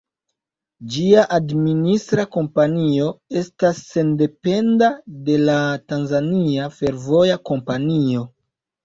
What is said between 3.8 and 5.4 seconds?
sendependa de